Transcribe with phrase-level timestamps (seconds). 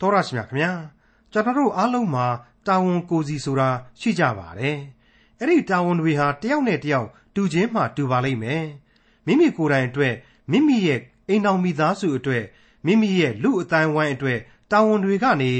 [0.00, 0.72] တော်ရရှိမြခင်ဗျာ
[1.32, 2.26] ကျွန်တော်တို့အားလုံးမှာ
[2.66, 3.68] တာဝန်ကိုစီဆိုတာ
[4.00, 4.78] ရှိကြပါတယ်
[5.38, 8.64] အဲ့ဒီတာဝန်တွေဟာတယောက်နဲ့တယောက်တူချင်းမှတူပါလိမ့်မယ်
[9.26, 10.14] မိမိကိုယ်တိုင်အတွက်
[10.50, 12.44] မိမိရဲ့အိမ်တော်မိသားစုအတွက်
[12.86, 14.38] မိမိရဲ့လူအတိုင်းဝိုင်းအတွက်
[14.72, 15.52] တာဝန်တွေကနေ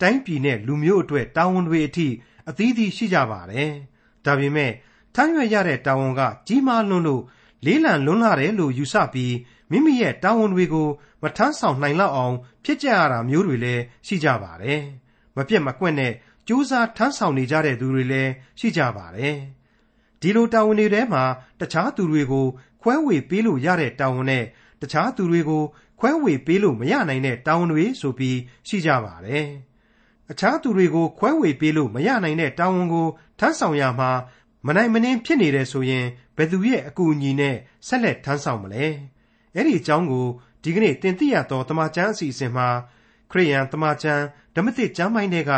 [0.00, 2.08] တိုင်းပြည်နဲ့လူမျိုးအတွက်တာဝန်တွေအထိ
[2.48, 3.70] အသီးသီးရှိကြပါတယ်
[4.24, 4.72] ဒါပေမဲ့
[5.14, 7.22] ထမ်းရွက်ရတဲ့တာဝန်ကကြီးမားလွန်းလို့
[7.64, 9.34] လေးလံလွန်းလာတယ်လို့ယူဆပြီး
[9.70, 10.88] မိမိရဲ့တာဝန်တွေကို
[11.22, 14.80] မထမ်းဆောင်နိုင်လောက်အောင် ဖြစ်ကြရတာမျိုးတွေလည်းရှိကြပါတယ်။
[15.36, 16.12] မပြတ်မကွက်နဲ့
[16.48, 19.36] ကြိုးစားထမ်းဆောင်နေကြတဲ့သူတွေလည်းရှိကြပါတယ်။
[20.20, 21.24] ဒီလိုတာဝန်တွေထဲမှာ
[21.60, 22.46] တခြားသူတွေကို
[22.82, 24.44] ခွဲဝေပေးလို့ရတဲ့တာဝန်နဲ့
[24.82, 25.62] တခြားသူတွေကို
[26.00, 29.46] ခွဲဝေပေးလို့မရနိုင်တဲ့တာဝန်တွေဆိုပြီးရှိကြပါတယ်။
[30.30, 33.06] အခြားသူတွေကိုခွဲဝေပေးလို့မရနိုင်တဲ့တာဝန်ကို
[33.38, 34.10] ထမ်းဆောင်ရမှာ
[34.66, 38.86] မနိုင်မနှင်းဖြစ်နေတယ်ဆိုရင်ဘယ်သူရဲ့အကူအညီနဲ့ဆက်လက်ထမ်းဆောင်မလဲ။
[39.54, 40.26] အဲ့ဒီအကြောင်းကို
[40.62, 42.68] ဒီကနေ့တင်ပြရသောတမချန်းအစီအစဉ်မှာ
[43.30, 45.52] ခရိယန်တမချန်းဓမ္မသစ်ကျမ်းပိုင်းတွေက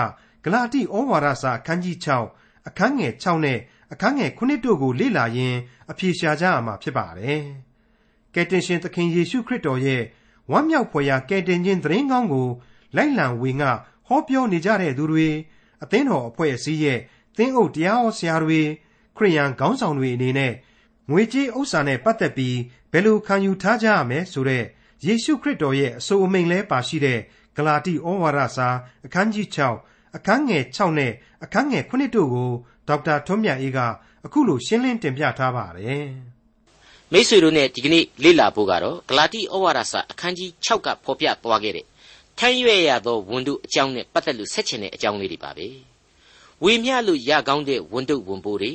[0.45, 1.97] ဂလာတိဩဝါဒစာအခန်းကြီး
[2.33, 3.59] 6အခန်းငယ်6နဲ့
[3.93, 5.59] အခန်းငယ်9တို့ကိုလေ့လာရင်း
[5.91, 7.43] အပြေရှားကြရမှာဖြစ်ပါတယ်။
[8.35, 10.03] ကယ်တင်ရှင်သခင်ယေရှုခရစ်တော်ရဲ့
[10.51, 12.49] ဝမ်းမြောက်ဖွယ်ရာကယ်တင်ခြင်းသတင်းကောင်းကို
[12.97, 13.69] လိုက်လံဝေငှ
[14.07, 15.29] ဟောပြောနေကြတဲ့သူတွေ
[15.83, 16.99] အသင်းတော်အဖွဲ့အစည်းရဲ့
[17.37, 18.61] သင်းအုပ်တရားဟောဆရာတွေ
[19.17, 20.53] ခရိယန်ခေါင်းဆောင်တွေအနေနဲ့
[21.11, 22.57] ငွေကြေးဥစ္စာနဲ့ပတ်သက်ပြီး
[22.93, 24.65] ဘယ်လိုခံယူထားကြရမလဲဆိုတဲ့
[25.07, 27.19] ယေရှုခရစ်တော်ရဲ့အဆိုအမိန်လဲပါရှိတဲ့
[27.57, 28.69] ဂလာတိဩဝါဒစာ
[29.07, 31.13] အခန်းကြီး6အခန်းငယ်6နဲ့
[31.45, 32.51] အခန်းငယ်9တို့ကို
[32.89, 33.79] ဒေါက်တာထွန်းမြတ်အေးက
[34.27, 36.07] အခုလိုရှင်းလင်းတင်ပြထားပါတယ်။
[37.13, 41.87] မိတ်ဆွေတို့နဲ့ဒီကနေ့လေ့လာဖို့ကတော့ဂလာတိဩဝါဒစာအခန်းကြီး6ကဖော်ပြသွားခဲ့တဲ့
[42.39, 45.69] ထမ်းရွက်ရသောဝန်တုအကြောင်းနဲ့ပတ်သက်လို့ဆက်ချင်တဲ့အကြောင်းလေးတွေပါပဲ။
[46.65, 48.73] ဝေမျှလို့ရကောင်းတဲ့ဝန်တုဝန်ပိုးတွေ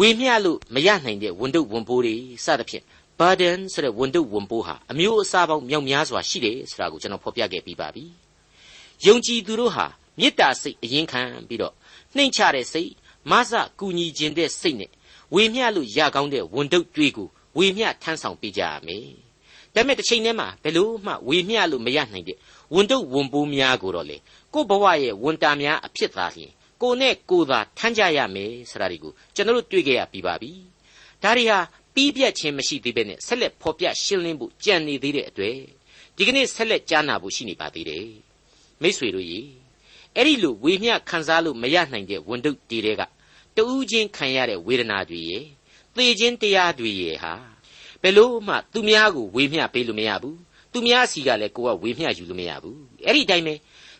[0.00, 2.84] ဝေမျှလို့မရနိုင်တဲ့ဝန်တုဝန်ပိုးတွေစသဖြင့်
[3.18, 8.04] burden ဆိုတဲ့ဝန်တုဝန်ပိုးဟာအမျိုးအစားပေါင်းမြောက်များစွာရှိတယ်ဆိုတာကိုကျွန်တော်ဖော်ပြခဲ့ပြီးပါပြီ။
[9.06, 9.86] ယုံကြည်သူတို့ဟာ
[10.20, 11.74] မေတ္တာစိတ်အရင်ခံပြီးတော့
[12.16, 12.90] နှိမ်ချတဲ့စိတ်
[13.30, 14.90] မဆကူညီခြင်းတဲ့စိတ်နဲ့
[15.34, 17.28] ဝေမျှလို့ရကောင်းတဲ့ဝန်တုတွေကို
[17.58, 19.06] ဝေမျှထမ်းဆောင်ပေးကြရမယ်။
[19.74, 22.38] ဒါပေမဲ့တစ်ချိန်တည်းမှာဘယ်လို့မှဝေမျှလို့မရနိုင်တဲ့
[22.74, 24.16] ဝန်တုဝန်ပိုးများကိုတော့လေ
[24.54, 26.52] ကို့ဘဝရဲ့ဝန်တာများအဖြစ်သာလျှင်
[26.82, 30.50] ကိုနဲ့ကိုသာထမ်းကြရမယ်ဆိုတာဒီကိုကျွန်တော်တို့တွေ့ခဲ့ရပြီးပါပြီ။
[31.22, 31.58] ဒါတွေဟာ
[31.94, 35.58] ပြီးပြတ်ခြင်းမရှိသေးပဲနဲ့ဆက်လက်ဖော်ပြရှင်းလင်းဖို့ကြံနေသေးတဲ့အတွက်
[36.16, 38.08] ဒီကနေ့ဆက်လက်ကြားနာဖို့ရှိနေပါသေးတယ်
[38.82, 39.40] မိษွေတို့ရေ
[40.16, 43.02] အဲ့ဒီလိုဝေမျှခံစားလို့မရနိုင်တဲ့ဝန်တုတ်တီတွေက
[43.56, 45.38] တူးချင်းခံရတဲ့ဝေဒနာတွေရေ
[45.94, 47.34] သေခြင်းတရားတွေရေဟာ
[48.02, 50.38] ဘယ်လို့မှသူများကိုဝေမျှပေးလို့မရဘူး
[50.72, 53.54] သူများစီကလည်းကိုကဝေမျှယူလို့မရဘူးအဲ့ဒီတိုင်းပဲ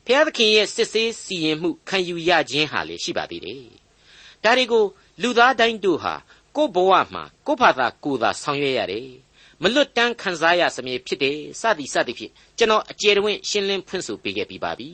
[0.06, 3.62] ဘုရားသခင်ရဲ့စစ်ဆေးစီရင်မှုခံယူရခြင်းဟာလေရှိပါသေးတယ်
[4.44, 4.84] ဒါတွေကို
[5.22, 6.15] လူသားတိုင်းတို့ဟာ
[6.56, 9.09] ကို့ဘဝမှာကို့ဘာသာကိုယ်သာဆောင်ရွက်ရတယ်
[9.62, 14.88] မလွတ်တမ်းခံစားရစမြဲဖြစ်တယ်စသည်စသည်ဖြင့်ကျွန်တော်အကျယ်တဝင့်ရှင်းလင်းဖွင့်ဆိုပေးခဲ့ပြီးပါပြီ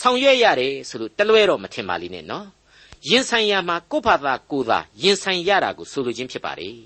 [0.00, 2.46] ဆောင်ရွက်ရတယ်ဆိုလို့တလွဲတော့မထင်ပါလိမ့်နဲ့နော်
[3.08, 6.76] ရင်ဆိုင်ရမှာကို့ဘာသာကိုယ်သာရင်ဆိုင်ရတာကိုဆိုလိုခြင်းဖြစ်ပါတယ်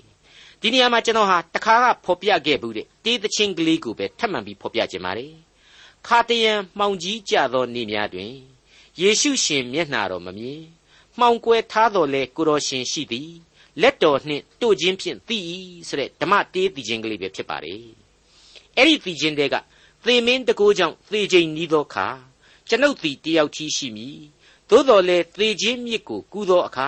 [0.61, 5.33] ဒီနေရာမှာကျွန်တော်ဟာတခါကဖော်ပြခဲ့ဘူးတဲ့တေးသချင်းကလေးကိုပဲထပ်မံပြီးဖော်ပြခြင်းပါတယ်
[6.07, 8.33] ခါတယံမှောင်ကြီးကြသောနေ့များတွင်
[8.99, 10.61] ယေရှုရှင်မျက်နှာတော်မမြင်
[11.19, 13.31] မှောင်ကွယ်ထားတော်လဲကိုတော်ရှင်ရှိသည်
[13.81, 15.37] လက်တော်နှင့်တို့ချင်းဖြင့်သိ၏
[15.87, 17.81] ဆိုတဲ့ဓမ္မတေးသိခြင်းကလေးပဲဖြစ်ပါတယ်
[18.77, 19.55] အဲ့ဒီသိခြင်းတွေက
[20.03, 22.07] သေမင်းတကိုးကြောင့်သေခြင်းနီးသောအခါ
[22.67, 24.17] ကျွန်ုပ်သည်တယောက်ကြီးရှိမည်
[24.69, 26.87] သို့တော်လည်းသေခြင်းမြစ်ကိုကူးသောအခါ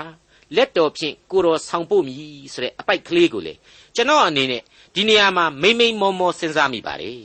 [0.56, 2.22] လက်တော်ဖြင့်ကိုတော်ဆောင်ဖို့မည်
[2.54, 3.54] ဆိုတဲ့အပိုက်ကလေးကိုလေ
[3.96, 4.62] ကျွန်တော်အနေနဲ့
[4.96, 7.22] ဒီနေရာမှာမိမ့်မိန်မောမောစဉ်းစားမိပါတယ်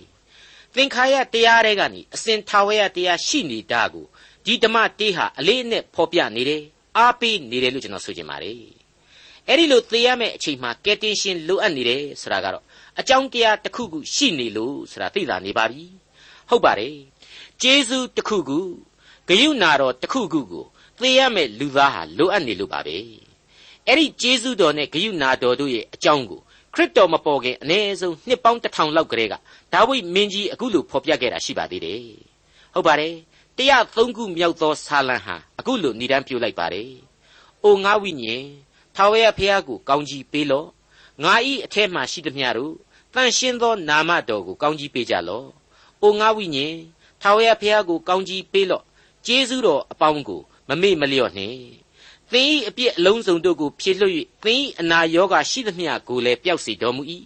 [0.75, 4.07] သင်္ခါရတရားတွေကနေအစဉ်ထာဝရတရားရှိနေတာကို
[4.45, 6.63] ဒီဓမ္မတေးဟာအလေးအနက်ဖော်ပြနေတယ်
[6.97, 8.82] အားပေးနေတယ်လို့ကျွန်တော်ဆိုချင်ပါတယ်
[9.49, 12.65] အဲ့ဒီလိုသေရမယ့်အချိန်မှာကယ်တင်ရှင်လိုအပ်နေတယ်ဆိုတာကတော့
[13.01, 15.85] အကြောင်းတရားတစ်ခုခုရှိနေလို့ဆိုတာသိတာနေပါပြီ
[16.49, 16.97] ဟုတ်ပါတယ်
[17.63, 18.59] ကျေးဇူးတစ်ခုခု
[19.29, 20.67] ဂယုဏတော်တစ်ခုခုကို
[21.01, 22.97] သေရမယ့်လူသားဟာလိုအပ်နေလို့ပါပဲ
[23.87, 26.41] အဲ့ဒီကျေးဇူးတော်နဲ့ဂယုဏတော်တို့ရဲ့အကြောင်းကို
[26.75, 29.35] ခရစ်တော်မပေါ်ခင်အနည်းဆုံးနှစ်ပေါင်းတစ်ထောင်လောက်ကလေးက
[29.73, 32.03] ဒါဝိမင်းကြီးအခုလိုဖော်ပြခဲ့တာရှိပါသေးတယ်
[32.75, 33.15] ဟုတ်ပါတယ်
[33.57, 36.91] တရားသုံးခုမြောက်သောဆာလံဟာအခုလိုဏ္ဍန်ပြုလိုက်ပါတယ်
[37.65, 38.45] အိုငါဝိညာဉ်
[38.97, 40.69] ထာဝရဘုရားကိုကောင်းကြီးပေးလော့
[41.23, 42.75] ငါဤအထက်မှရှိသည်များတို့
[43.15, 45.49] တန်ရှင်းသောနာမတော်ကိုကောင်းကြီးပေးကြလော့
[46.03, 46.77] အိုငါဝိညာဉ်
[47.21, 48.85] ထာဝရဘုရားကိုကောင်းကြီးပေးလော့
[49.27, 51.59] ကျေးဇူးတော်အပေါင်းကိုမမေ့မလျော့နှင့်
[52.33, 57.03] သင်၏အပြစ်အလုံးစုံတို့ကိုဖြည့်လွှတ်၍သင်၏အနာရောဂါရှိသမျှကိုလည်းပျောက်စေတော်မူ၏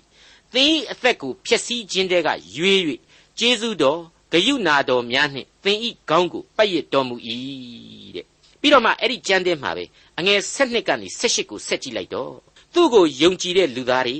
[0.55, 2.81] သင်၏အသက်ကိုဖျက်ဆီးခြင်းတဲကရွေး၍
[3.39, 4.01] ကျေးဇူးတော်
[4.33, 5.79] ဂယုဏတော်များနှင့်သင်၏
[6.09, 7.17] ခေါင်းကိုပတ်ရတော်မူ၏
[8.17, 8.27] တဲ့
[8.67, 9.85] ပြီးတော့မှအဲ့ဒီကြမ်းတဲ့မှာပဲ
[10.19, 12.35] အငယ်7နှစ်ကနေ7ကိုဆက်ကြည့်လိုက်တော့
[12.75, 14.19] သူ့ကိုယုံကြည်တဲ့လူသားတွေ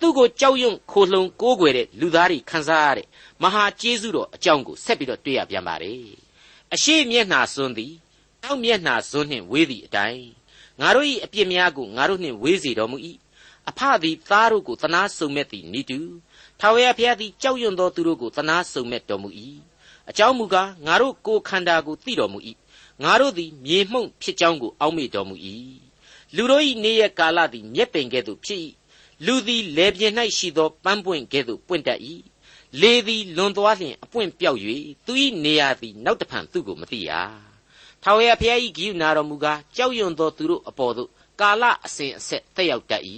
[0.00, 3.06] သူ့ကိုကြောက်ရွံ့ခိုလှုံကိုးကွယ်တဲ့လူသားတွေခံစားရတဲ့
[3.42, 6.04] မဟာကျေးဇူးတော်အကြောင်းကိုဆက်ပြီးတော့တွေ့ရပြန်ပါတယ်
[6.74, 7.92] အရှိမျက်နှာစွန်းသည်
[8.42, 10.24] တောက်မျက်နှာစွန်းနှင့်ဝေးသည့်အတိုင်း
[10.80, 12.98] ငါတို့၏အပြစ်များကိုငါတို့နှင့်ဝေးစေတော်မူ၏
[13.68, 15.98] အဖသည်သားတို့ကိုသနာစုံမဲ့သည်နိတူ
[16.60, 19.30] ထာဝရဘုရားသည်ကြောက်ရွံ့သောသူတို့ကိုသနာစုံမဲ့တော်မူ၏
[20.10, 22.38] အကြောင်းမူကားငါတို့ကိုယ်ခန္ဓာကိုသိတော်မူ၏
[23.02, 25.36] ငါတို့သည်မြေမှုန့်ဖြစ်ကြောင်းကို အောက်မေ့တော်မူ၏
[26.34, 28.60] လူတို့၏နေ့ရက်ကာလသည် မြက်ပင်ကဲ့သို့ဖြစ်၏
[29.26, 32.00] လူသည်လေပြင်း၌ရှိသောပန်းပွင့်ကဲ့သို့ပွင့်တတ်၏
[32.80, 34.60] လေသည်လွန်သွားလျင်အပွင့်ပြောက်၍
[35.06, 35.12] သူ၏
[35.44, 37.10] နေရာသည်နောက်တဖန်သူ့ကိုမသိရ
[38.02, 41.10] ထာဝရဘုရား၏ဂိယူနာတော်မူကားကြောက်ရွံ့သောသူတို့အပေါ်သို့
[41.40, 43.02] ကာလအစဉ်အဆက်တက်ရောက်တတ်၏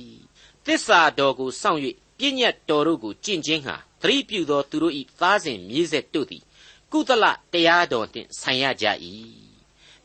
[0.65, 1.81] သစ္စာတော်ကိုစောင့်၍
[2.19, 6.43] ပြည့်ညတ်တော်တို့ကိုကျင့်ခြင်းဟာသတိပြုသောသူတို့၏သားစဉ်မြေးဆက်တို့သည်
[6.93, 8.87] ကုသလတရားတော်နှင့်ဆိုင်ရကြ၏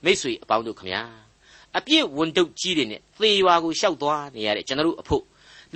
[0.04, 1.04] မိษွေအပေါင်းတို့ခမညာ
[1.78, 5.24] အပြည့်ဝန်တုပ်ကြီးတွေနဲ့သေရွာကိုရှောက်သွားနေရတဲ့ကျွန်တော်တို့အဖို့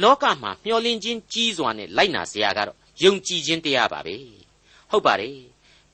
[0.02, 4.16] လောကမှာမျောလင်းခြင်းကြီးစွာနဲ့လိုက်နာစရာကတော့ယုံကြည်ခြင်းတရားပါပဲ
[4.92, 5.38] ဟုတ်ပါတယ်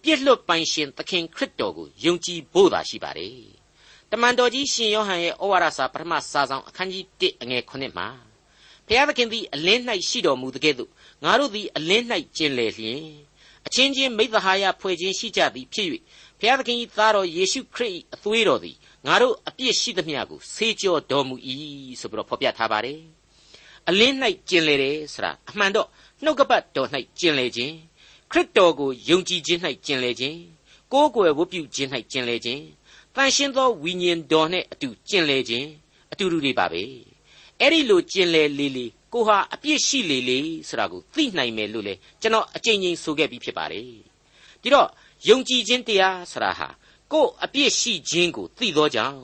[0.01, 3.37] ပြည့်လွတ်ပိုင်ရှင်သခင်ခရစ်တော်ကိုယုံကြည်ဖို့သာရှိပါတယ်
[4.11, 8.07] တမန်တော်ကြီးရှင်ယောဟန်ရဲ့ဩဝါဒစာပထမစာဆောင်အခန်းကြီး1အငယ်9မှာ
[8.87, 10.91] ဘုရားသခင်သည်အလင်း၌ရှိတော်မူတဲ့ကဲ့သို့
[11.23, 12.05] ငါတို့သည်အလင်း၌
[12.37, 13.03] ကျင်လည်လျင်
[13.67, 15.87] အချင်းချင်းမိသဟာယဖွဲ့ခြင်းရှိကြသည်ဖြစ်၍
[16.39, 18.75] ဘုရားသခင်၏သားတော်ယေရှုခရစ်၏အသွေးတော်သည်
[19.05, 21.35] ငါတို့အပြစ်ရှိသမျှကိုဆေးကြောတော်မူ၏
[21.99, 22.99] ဆိုပြီးတော့ဖော်ပြထားပါတယ်
[23.89, 24.15] အလင်း၌
[24.49, 25.87] ကျင်လေတယ်ဆိုတာအမှန်တော့
[26.23, 26.89] နှုတ်ကပတ်တော်၌
[27.19, 27.75] ကျင်လေခြင်း
[28.31, 30.37] ခရစ်တော်ကိုယုံကြည်ခြင်း၌ကျင်လေခြင်း
[30.93, 32.63] ကိုးကွယ်ဝတ်ပြုခြင်း၌ကျင်လေခြင်း
[33.15, 35.67] တန်ရှင်းသောဝိညာဉ်တော်နဲ့အတူကျင်လေခြင်း
[36.11, 36.81] အတူတူတွေပါပဲ
[37.59, 40.37] အဲ့ဒီလိုကျင်လေလေလေကိုဟာအပြစ်ရှိလေလေ
[40.67, 43.83] ဆိုတာကိုသိနိုင်မယ်လို့လေကျွန်တော်အကြိမ်ကြိမ်ဆိုခဲ့ပြီးဖြစ်ပါတယ်
[44.61, 44.87] ဒီတော့
[45.27, 46.67] ယုံကြည်ခြင်းတရားဆိုတာဟာ
[47.11, 49.21] ကိုယ်အပြစ်ရှိခြင်းကိုသိသောကြောင့်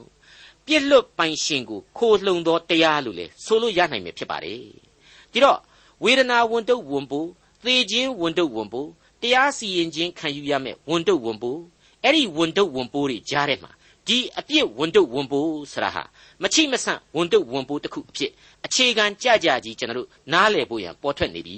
[0.65, 4.59] ပြစ်လွတ်ပိုင်ရှင်ကိုခိုးလှုံသောတရားလို့လေဆိုလို့ရနိုင်မယ်ဖြစ်ပါတယ်
[5.31, 5.59] ဒီတော့
[6.03, 7.30] ဝေဒနာဝန်တုပ်ဝန်ပိုး
[7.65, 8.89] သေခြင်းဝန်တုပ်ဝန်ပိုး
[9.21, 11.62] တရားစီရင်ခြင်းခံယူရမယ်ဝန်တုပ်ဝန်ပိုး
[12.03, 13.71] အဲ့ဒီဝန်တုပ်ဝန်ပိုးတွေကြားထဲမှာ
[14.07, 16.03] ဒီအပြစ်ဝန်တုပ်ဝန်ပိုးဆိုတာဟာ
[16.42, 18.31] မချိမဆန့်ဝန်တုပ်ဝန်ပိုးတစ်ခုအဖြစ်
[18.65, 21.57] အခြေခံကြကြကြီးကျွန်တော်တို့နားလည်ဖို့ရန်ပေါ်ထွက်နေပြီ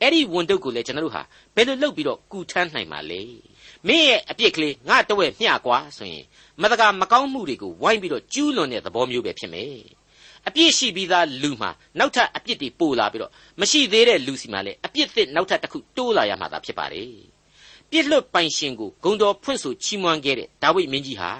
[0.00, 1.22] အဲ့ဒီဝန်တုပ်ကိုလည်းကျွန်တော်တို့ဟာ
[1.54, 3.20] ဘယ်လိုလုပ်ပြီးတော့ကူထမ်းနိုင်မှာလဲ
[3.86, 6.24] မင်းရဲ့အပြစ်ကလေးငါတဝဲမျှကွာဆိုရင်
[6.62, 9.78] မတကာမကောင်းမှုတွေကိုဝိုင်းပြီးတော့ကျူးလွန်တဲ့သဘောမျိုးပဲဖြစ်မယ်
[10.46, 17.12] အပြစ်ရှိပြီးသားလူမှာနောက်ထပ်အပြစ်တွေပို့လာပြီးတော့မရှိသေးတဲ့လူစီမှာလည်းအပြစ်သစ်နောက်ထပ်တစ်ခုတိုးလာရမှာသာဖြစ်ပါတယ်
[17.90, 21.30] ပြစ်လွတ်ပိုင်ရှင်ကိုဂုံတော်ဖွင့်ဆိုချီးမွမ်းခဲ့တဲ့ဒါဝိဒ်မင်းကြီးဟာ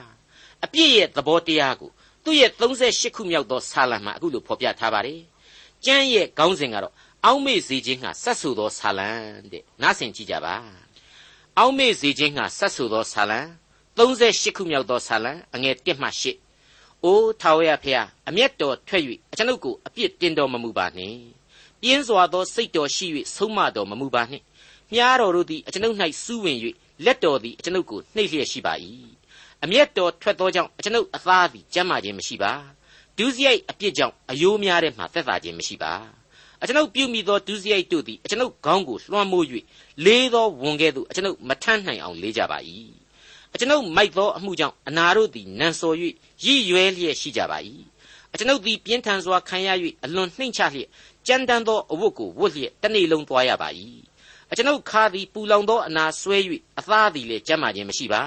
[0.64, 1.90] အပြစ်ရဲ့သဘောတရားကို
[2.24, 5.20] သူ့ရဲ့38ခုမြောက်သောဆာလံမှာအခုလိုဖော်ပြထားပါတယ်
[5.84, 6.94] ကျမ်းရဲ့ခေါင်းစဉ်ကတော့
[7.26, 9.10] အောက်မေ့စေခြင်းဟာဆက်ဆူသောဆာလံ
[9.52, 10.54] တဲ့နားဆင်ကြည့်ကြပါ
[11.58, 13.40] အောက်မေ့စေခြင်းဟာဆက်ဆူသောဆာလံ
[13.96, 16.08] 38ခုမြောက်သောဆာလံအငယ်1မှ
[16.56, 21.18] 8အိုးထာဝရဖျားအမျက်တော်ထွက်၍အကျွန်ုပ်ကိုအပြစ်တင်တော်မမူပါနှင့်
[21.80, 24.44] ပြင်းစွာသောစိတ်တော်ရှိ၍ဆုံးမတော်မမူပါနှင့်
[24.92, 26.58] မြားတော်တို့သည်အကျွန်ုပ်၌စူးဝင်၍
[27.04, 28.74] လက်တော်သည်အကျွန်ုပ်ကိုနှိပ်လျက်ရှိပါ၏
[29.64, 32.52] အမျက်တော်ထွက်သောကြောင့်အကျွန်ုပ်အသားသည်ကျမ်းမာခြင်းမရှိပါ
[33.16, 36.17] ဒုစရိုက်အပြစ်ကြောင့်အယိုးများတဲ့မှသက်သာခြင်းမရှိပါ
[36.62, 39.44] အကျွန်ုပ်ပြုမိသောဒုစရိုက်တို့သည်အကျွန်ုပ်ခေါင်းကိုလွှမ်းမိုး၍
[40.04, 42.58] လေးသောဝန်ကဲ့သို့အကျွန်ုပ်မထမ်းနိုင်အောင်လေးကြပါ၏
[43.54, 45.96] အကျွန်ုပ်မိုက်သောအမှုကြောင့်အနာတို့သည်နံစော်၍
[46.44, 47.58] ရည်ရွယ်လျက်ရှိကြပါ၏
[48.32, 49.68] အကျွန်ုပ်သည်ပြင်းထန်စွာခံရ၍
[50.04, 50.88] အလွန်နှိမ့်ချလျက်
[51.26, 53.68] ကြမ်းတမ်းသောအဝတ်ကိုဝတ်လျက်တစ်နေ့လုံးသွားရပါ၏
[54.50, 56.38] အကျွန်ုပ်ခါသည်ပူလောင်သောအနာဆွဲ၍
[56.78, 58.22] အသားသည်လည်းကျမ်းမာခြင်းမရှိပါ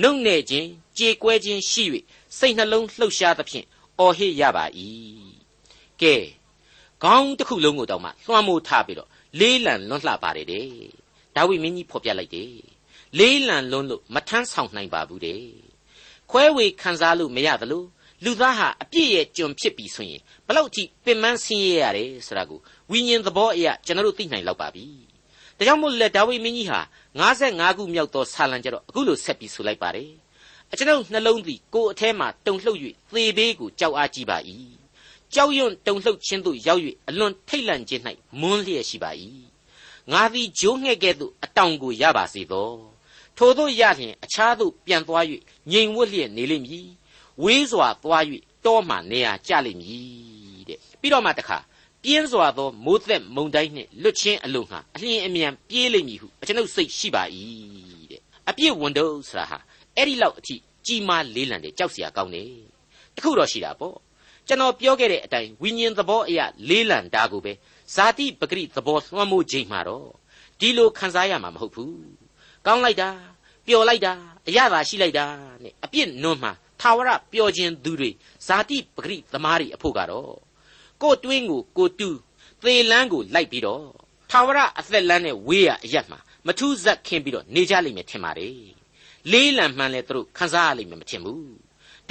[0.00, 1.84] နှုတ်နဲ့ခြင်းကြေကွဲခြင်းရှိ၍
[2.38, 3.66] စိတ်နှလုံးလှုပ်ရှားသဖြင့်
[3.98, 4.64] အော်ဟစ်ရပါ၏
[6.02, 6.14] ကဲ
[7.04, 9.08] ခေါင်းတစ်ခုလုံးကိုတောင်မှလွှမ်းမိုးထားပြီးတော့
[9.40, 10.66] လေးလံလွန်းလှပါတယ်တဲ့
[11.36, 12.52] ဒါဝိမင်းကြီးဖော်ပြလိုက်တယ်
[13.18, 15.42] လေးလံလွန်းလို့မထမ်းဆောင်နိုင်ပါဘူးတဲ့
[16.30, 17.84] ခွဲဝေခံစားလို့မရသလို
[18.24, 22.58] လူသားဟာအပြည့်ရဲ့ကြုံဖြစ်ပြီဆိုရင်ဘလောက်ထိပင်ပန်းဆင်းရဲရတယ်ဆိုတာကို
[22.90, 24.86] ဝိညာဉ်သဘောအရကျွန်တော်တို့သိနိုင်လောက်ပါပြီ
[25.56, 26.80] ဒါကြောင့်မို့လဲဒါဝိမင်းကြီးဟာ
[27.24, 30.10] 55ခုမြောက်သောဆာလံကြတော့အခုလိုဆက်ပြီးဆိုလိုက်ပါတယ်
[30.72, 32.78] အကျွန်ုပ်နှလုံးသည်ကိုယ်အแทမှာတုန်လှုပ်၍
[33.12, 34.38] သေဘေးကိုကြောက်အားကြီးပါ၏
[35.34, 38.02] ကြောက်ရွံ့တုန်လှုပ်ခြင်းသို့ရောက်၍အလွန်ထိတ်လန့်ခြင်း၌
[38.40, 39.10] မွန်းလျက်ရှိပါ၏
[40.12, 42.70] ငါသည်ဂျိုးငှဲ့ကဲ့သို့အတောင်ကိုရပါစေသော
[43.36, 45.24] ထိုသို့ရလျင်အခြားသို့ပြန်သွား၍
[45.72, 46.88] ငြိမ်ဝတ်လျက်နေလိမ့်မည်
[47.42, 48.24] ဝေးစွာသွား၍
[48.64, 51.58] တောမှနေရာကျလိမ့်မည်တဲ့ပြီးတော့မှတခါ
[52.02, 57.22] ပြင်းစွာသောမိုးသက်မုန်တိုင်းနှင့်လွတ်ချင်းအလုံးဟာအလျင်အမြန်ပြေးလိမ့်မည်ဟုအကျွန်ုပ်စိတ်ရှိပါ၏
[58.10, 59.58] တဲ့အပြည့်ဝန်တော့ဆိုတာဟာ
[59.96, 60.56] အဲ့ဒီလောက်အထိ
[60.86, 62.50] ကြီးမားလေးလံတဲ့ကြောက်စရာကောင်းတယ်
[63.16, 63.96] တခုတော့ရှိတာပေါ့
[64.48, 67.52] ကျွန်တော်ပြောခဲ့တဲ့အတိုင်းဝိညာဉ်သဘောအရာလေးလံတာကိုပဲ
[67.94, 70.08] ဇာတိပဂရိသဘောလွှမ်းမိုးခြင်းမှာတော့
[70.60, 71.96] ဒီလိုခံစားရမှာမဟုတ်ဘူး
[72.66, 73.08] ကောင်းလိုက်တာ
[73.66, 74.12] ပျော်လိုက်တာ
[74.48, 75.26] အရသာရှိလိုက်တာ
[75.62, 78.10] နဲ့အပြစ်နွမ်းမှာထာဝရပျော်ခြင်းသူတွေ
[78.46, 80.32] ဇာတိပဂရိသမားတွေအဖို့ကတော့
[81.02, 82.18] ကိုတွင်းကိုကိုတူး
[82.62, 83.86] သေလန်းကိုလိုက်ပြီးတော့
[84.30, 88.58] ထာဝရအသက်လန်းနဲ့ဝေးရအရက်မှာမထူးဇက်ခင်းပြီးတော့နေကြလိမ့်မယ်ထင်ပါတယ်
[89.32, 91.44] လေးလံမှန်လဲသူတို့ခန်းစားရလိမ့်မယ်မထင်ဘူး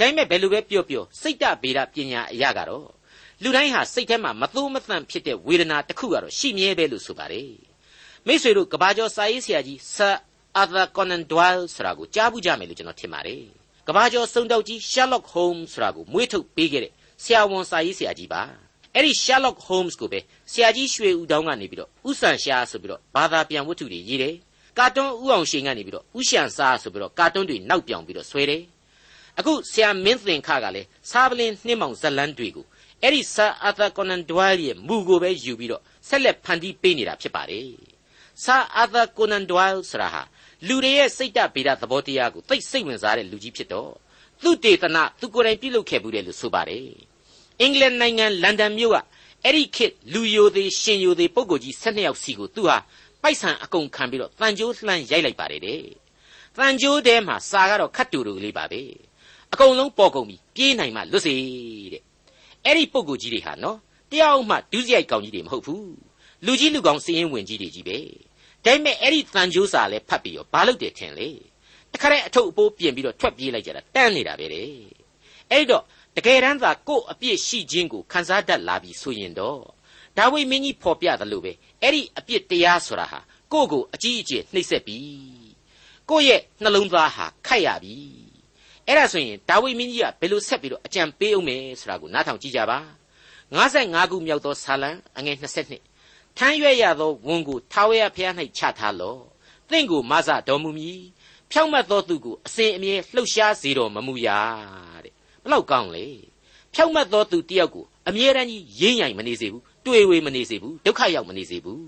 [0.00, 2.88] ဒါပေမဲ့ဘယ်လိုပဲပြောပြောစိတ်တဗေဒပညာအရာကတော့
[3.42, 7.50] လူတိုင်းဟာစိတ်ထဲမှာမသိုးမသန့်ဖြစ်တဲ့ဝေဒနာတစ်ခုကတော့ရှိမြဲပဲလို့ဆိုပါတယ်
[8.26, 10.10] မိษွေတို့ကဘာကျော်စာရေးဆရာကြီးဆာ
[10.56, 13.42] အာသာကွန်နန်ဒွိုင်ဆိုတာကိုကြားဘူးကြမယ်လို့ကျွန်တော်ထင်ပါတယ်
[13.88, 16.92] ကဘာကျော်စုံတောက်ကြီး Sherlock Holmes ဆိုတာကိုမွေးထုတ်ပေးခဲ့တဲ့
[17.22, 18.42] ဆရာဝန်စာရေးဆရာကြီးပါ
[18.94, 20.20] အဲ့ဒီ Sherlock Holmes ကိုပဲ
[20.52, 24.34] ဆရာကြီးရွှေဦးတောင်းကနေပြီးတော့ဥဆန်ရှာဆိုပြီးတော့ဘာသာပြန်ဝတ္ထုတွေရေးတယ်
[24.78, 28.62] ကာတွန်းဥအောင်ရှင်ကနေပြီးတော့ဥရှန်စားဆိုပြီးတော့ကာတွန်းတွေနောက်ပြောင်ပြီးတော့ဆွဲတယ်
[29.40, 32.66] အခုဆရာမင်းသင်ခကလည်းစားပလင်းနှင်းမောင်ဇလန်းတွေကို
[33.02, 37.70] အဲ့ဒီဆာအာသာကွန်နန်ဒွိုင်ရဲ့မူကိုပဲယူပြီးတော့ဆက်လက်ဖန်တီးပေးနေတာဖြစ်ပါတယ်
[38.44, 40.22] ဆာအာသာကွန်နန်ဒွိုင်ဆိုတာဟာ
[40.66, 43.92] လူတွေရဲ့စိတ်တဗေဒသဘောတရားကိုသိစိတ်ဝင်စားတဲ့လူကြီးဖြစ်တော့
[44.42, 46.88] သူတေသနာသူကိုယ်တိုင်ပြုလုပ်ခဲ့ဘူးတယ်လို့ဆိုပါတယ်
[47.60, 48.96] အင်္ဂလန်နိုင်ငံလန်ဒန်မြို့က
[49.44, 52.76] အဲ့ဒီခေတ်လူယိုသေးရှင်ယိုသေးပုဂ္ဂိုလ်ကြီး12ယောက်စီကိုသူဟာ
[53.22, 55.82] ပိုက်ဆံအကုန်ခံပြီးတော့တန်ကြိုးလှမ်းရိုက်လိုက်ပါတယ်တဲ့
[56.56, 58.82] တန်ကြိုးထဲမှာစာကတော့ခတ်တူတူကလေးပါပဲ
[59.52, 61.34] အကုန်လုံးပေါ်ကုန်ပြီပြေးနိုင်မှလွတ်စေ
[61.92, 62.02] တဲ့
[62.64, 63.78] အဲ့ဒီပုဂ္ဂိုလ်ကြီးတွေဟာနော်
[64.10, 65.94] တယောက်မှဒုစရိုက်ကောင်ကြီးတွေမဟုတ်ဘူး
[66.44, 67.98] လူကြီးလူကောင်စည်ရင်ဝင်ကြီးတွေကြီးပဲ
[68.64, 71.28] ဒါပေမဲ့အဲ့ဒီတန်ကြိုးစာလည်းဖတ်ပြီးတော့ဘာလုပ်တယ်ထင်လေ
[71.92, 74.68] တခါတည်းအထုပ်အပိုးပြင်ပြီးတော့ထွက်ပြေးလိုက်ကြတာတန်းနေတာပဲတဲ့
[75.50, 75.84] အဲ့တော့
[76.16, 79.60] တကယ်တမ်းသာကို့အပြစ်ရှိခြင်းကိုခန်းစားတတ်လာပြီဆိုရင်တော့
[80.16, 81.52] ဒါဝိမင်းကြီးဖော်ပြသလိုပဲ
[81.82, 83.20] အဲ့ဒီအပြစ်တရားဆိုတာဟာ
[83.52, 84.98] ကို့ကိုအကြီးအကျယ်နှိပ်စက်ပြီ
[86.10, 87.96] ကို့ရဲ့နှလုံးသားဟာခိုက်ရပြီ
[88.90, 92.78] အဲ့ဒါဆိုရင်ဒါဝိမင်းကြီးကဘယ်လိုဆက်ပြီးတော့အကြံပေးအောင်မယ်ဆိုတာကိုနားထောင်ကြည့်ကြပါ
[93.56, 95.36] 55ခုမြောက်သောဆာလံအငယ်
[95.90, 99.20] 22ထမ်းရွက်ရသောဝန်ကိုထာဝရဘုရား၌ချထားလော့
[99.70, 101.00] သင်ကိုမဆတော်မူမည်
[101.50, 104.38] ဖြောင့်မတ်သောသူကိုအစဉ်အမြဲလှုပ်ရှားစေတော်မမူရာ
[105.04, 105.12] တဲ့
[105.44, 106.06] ဘလောက်ကောင်းလဲ
[106.74, 111.84] ဖြောင့်မတ်သောသူတယောက်ကိုအမြဲတမ်းကြီးရင်းရိုင်မနေစေဘူးတွေ့ဝေမနေစေဘူးဒုက္ခရောက်မနေစေဘူး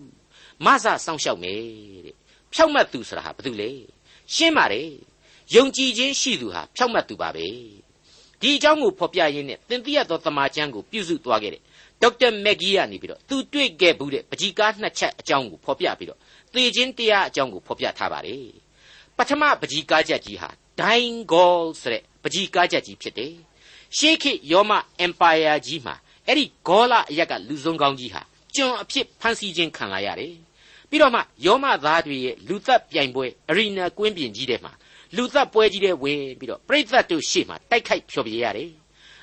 [0.64, 1.60] မဆစောင့်ရှောက်မယ်
[2.06, 2.16] တဲ့
[2.52, 3.70] ဖြောင့်မတ်သူဆိုတာဟာဘာတူလဲ
[4.34, 4.88] ရှင်းပါတယ်
[5.54, 7.46] ယုံကြည်ခြင်းရှိသူဟာဖြောင့်မတ်သူပါပဲ
[8.40, 11.62] ဒီအကြောင်းကိုဖော်ပြရင်းနဲ့သင်သိရသောသမာကျမ်းကိုပြုစုသွားခဲ့တဲ့
[12.02, 16.18] ဒေါက်တာမက်ဂီကနေပြီးတော့သူတွေ့ခဲ့ဘူးတဲ့ပကြီကားနှစ်ချက်အကြောင်းကိုဖော်ပြပြီးတော့
[16.52, 18.46] သေခြင်းတရားအကြောင်းကိုဖော်ပြထားပါတယ်
[19.16, 20.48] ပထမပကြီကားချက်ကြီးဟာ
[20.80, 23.34] ဒိုင်းဂေါဆိုတဲ့ပကြီကားချက်ကြီးဖြစ်တယ်
[23.96, 25.94] ရှေးခေတ်ယောမအင်ပါယာကြီးမှာ
[26.26, 28.22] အဲ့ဒီဂေါလအရက်ကလူစုံကောင်းကြီးဟာ
[28.54, 30.34] ကျွန်အဖြစ်ဖန်ဆီးခြင်းခံလာရတယ်
[30.88, 34.72] ပြီးတော့မှယောမသားတွေရဲ့လူသက်ပြိုင်ပွဲအရီနာကွင်းပြင်ကြီးထဲမှာ
[35.16, 38.70] လူသက်ပွဲကြီးတဲ့ဝင်ပြီးတော့ပြိသက်တို့ရှေ့မှာတိုက်ခိုက်ဖျော်ပြရတယ်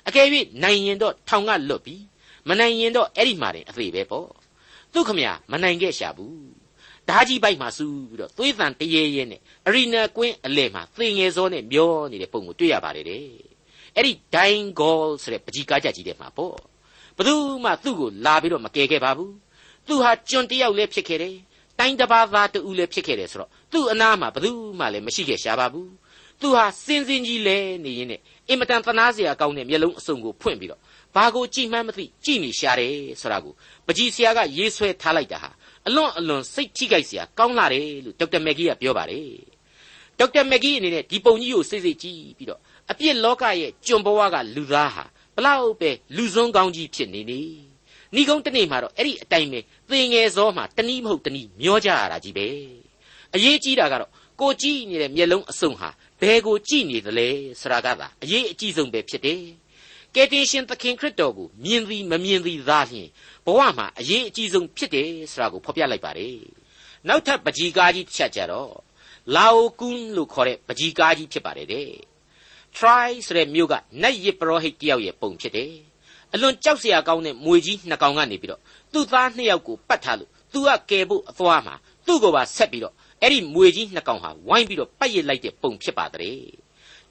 [0.07, 0.27] အကယ်၍
[0.63, 2.03] နိုင်ရင်တော့ထောင်ကလွတ်ပြီး
[2.49, 4.27] မနိုင်ရင်တော့အဲ့ဒီမှာတင်အသေးပဲပေါ့
[4.93, 6.37] သူခမရမနိုင်ခဲ့ရှာဘူး
[7.09, 13.25] ဓာကြီးပိုက်မှာစူးပြီးတော့သွေးတန်တရေရဲနဲ့အရီနာကွင်းအလဲမှာသေငယ်စောနဲ့မျောနေတဲ့ပုံကိုတွေ့ရပါတယ်တဲ့
[13.95, 16.55] အဲ့ဒီဒိုင်းဂေါလ်ဆိုတဲ့ပကြီကားကြကြီးတဲ့မှာပေါ့
[17.17, 19.33] ဘသူမှသူ့ကိုလာပြီးတော့မကယ်ခဲ့ပါဘူး
[19.87, 21.35] သူဟာကျွန်တယောက်လည်းဖြစ်ခဲ့တယ်
[21.79, 25.91] တိုင်းတစ်ပါးသားတူလည်းဖြစ်ခဲ့တယ်ဆိုတော့သူ့အနားမှာဘသူမှလည်းမရှိခဲ့ရှာပါဘူး
[26.41, 30.81] သူဟာစင်စင်ကြီးလဲနေရင်းနဲ့အင်မတန်သနာစရာကောင်းတဲ့မျက်လုံးအစုံကိုဖွင့်ပြီးတော့
[31.15, 33.53] ဘာကိုကြည့်မှန်းမသိကြည့်နေရှာတယ်ဆိုတာကို
[33.87, 35.49] ပကြီးဆရာကရေးဆွဲထားလိုက်တာဟာ
[35.87, 39.27] အလွန်အလွန်စိတ်ထိခိုက်စရာကောင်းလာတယ်လို့ဒေါက်တာမက်ဂီကပြောပါတယ်
[40.19, 42.59] ဒေါက်တာမက်ဂီအနေနဲ့ဒီပုံကြီးကိုစိတ်စိတ်ကြည့်ပြီးတော့
[42.91, 45.03] အပြစ်လောကရဲ့ကျွန်ဘဝကလူသားဟာ
[45.35, 47.68] ဘလောက်ပဲလူစွန်းကောင်းကြီးဖြစ်နေနေ
[48.17, 52.47] ဤကုန်းတနေ့မှာတော့အဲ့ဒီအတိုင်းပဲသေငယ်စောမှာတနည်းမဟုတ်တနည်းမျောကြရတာကြီးပဲ
[53.35, 54.11] အရေးကြီးတာကတော့
[54.41, 55.89] ကိုကြည့်နေတဲ့မျက်လုံးအစုံဟာ
[56.21, 57.27] ဘယ်ကိုကြည့်နေသလဲ
[57.61, 59.41] ဆိုတာကသာအရေးအကြီးဆုံးပဲဖြစ်တယ်
[60.15, 63.09] ကယ်တင်ရှင်သခင်ခရစ်တော်ကိုမြင်သည်မမြင်သည်သာလျှင်
[63.45, 66.37] ဘဝမှာအရေးအကြီးဆုံးဖြစ်တယ်ဆိုတာကိုဖော်ပြလိုက်ပါတယ်
[67.07, 68.73] နောက်ထပ်ပကြီးကားကြီးတစ်ချက်ကြတော့
[69.35, 71.89] လာအိုကွန်းလို့ခေါ်တဲ့ပကြီးကားကြီးဖြစ်ပါတယ်တဲ့
[72.77, 75.73] try ဆိုတဲ့မြို့ကနတ်ရစ်ပရောဟိတ်တယောက်ရဲ့ပုံဖြစ်တယ်
[76.33, 78.61] အလွန်ကြောက်စရာကောင်းတဲ့မွေကြီးနှစ်ကောင်ကနေပြီးတော့
[78.93, 81.75] သူ့သားနှစ်ယောက်ကိုပတ်ထားလို့သူကကယ်ဖို့အသွားမှာ
[82.07, 86.39] သူ့ကိုပါဆက်ပြီးတော့အဲ့ဒီမွေကြီးနှစ်ကောင်ဟာဝိုင်းပြီးတော့ပတ်ရစ်လိုက်တဲ့ပုံဖြစ်ပါတဲ့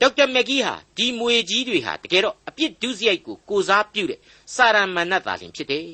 [0.01, 4.21] ဒေါက်တာမက်ဂီဟာဒီမွေကြီးတွေဟာတကယ်တော့အပြစ်ဒုစရိုက်ကိုကိုစားပြုတဲ့
[4.55, 5.87] စာရမဏတ်သာလျှင်ဖြစ်တယ်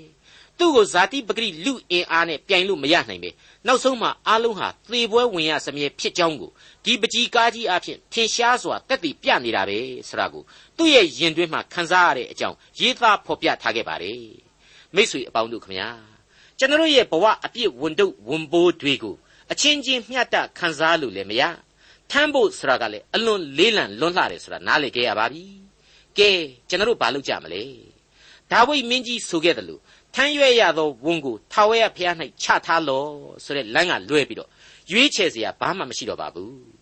[0.59, 3.31] သူ့ကိုဇာတိပဂရိလူအင်အားနဲ့ပြိုင်လို့မရနိုင်ပဲ
[3.67, 6.51] နောက်ဆုံးမှအားလုံးဟာသေပွဲဝင်ရစမြဲဖြစ်ကြောင်းကို
[6.85, 9.79] ဒီပကြီးကားကြီးအဖြစ်ထင်ရှားစွာတက်တည်ပြနေတာပဲ
[10.09, 10.43] ဆိုတာကို
[10.79, 14.23] သူ့ရဲ့ယင်တွင်းမှာခန်းစားရတဲ့အကြောင်းရေးသားဖော်ပြထားခဲ့ပါတယ်
[14.95, 15.89] မိတ်ဆွေအပေါင်းတို့ခမညာ
[16.59, 19.15] ကျွန်တော်ရဲ့ဘဝအပြစ်ဝန်တုပ်ဝန်ပိုးတွေကို
[19.53, 21.43] အချင်းချင်းမျှတခန်းစားလို့လည်းမရ
[22.11, 25.45] ထမ်းဖို့ဆိုတာကလည်းအလွန်လေးလံလွန်းလှတယ်ဆိုတာနားလည်ခဲ့ရပါပြီ
[26.19, 26.31] ကဲ
[26.69, 27.63] ကျွန်တော်တို့ဘာလုပ်ကြမလဲ
[28.51, 29.81] ဒါဝိမင်းကြီးဆိုခဲ့တယ်လို့
[30.15, 33.05] ထမ်းရွက်ရသောဝန်ကိုထာဝရဘုရား၌ချထားလော
[33.45, 34.51] ဆိုတဲ့လမ်းကလွဲပြီးတော့
[34.91, 36.74] ရွေးချယ်စရာဘာမှမရှိတော့ပါဘူး